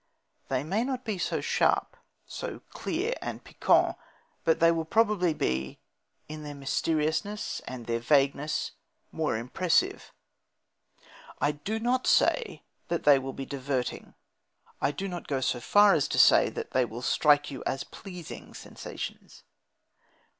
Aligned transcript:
They 0.47 0.63
may 0.63 0.83
not 0.83 1.05
be 1.05 1.19
so 1.19 1.41
sharp, 1.41 1.95
so 2.25 2.61
clear 2.71 3.13
and 3.21 3.43
piquant, 3.43 3.97
but 4.43 4.59
they 4.59 4.71
will 4.71 4.83
probably 4.83 5.31
be, 5.35 5.77
in 6.27 6.41
their 6.41 6.55
mysteriousness 6.55 7.61
and 7.67 7.85
their 7.85 7.99
vagueness, 7.99 8.71
more 9.11 9.37
impressive. 9.37 10.11
I 11.39 11.51
do 11.51 11.77
not 11.79 12.07
say 12.07 12.63
that 12.87 13.03
they 13.03 13.19
will 13.19 13.31
be 13.33 13.45
diverting. 13.45 14.15
I 14.81 14.89
do 14.89 15.07
not 15.07 15.27
go 15.27 15.39
so 15.39 15.59
far 15.59 15.93
as 15.93 16.07
to 16.07 16.17
say 16.17 16.49
that 16.49 16.71
they 16.71 16.83
will 16.83 17.03
strike 17.03 17.51
you 17.51 17.61
as 17.67 17.83
pleasing 17.83 18.55
sensations. 18.55 19.43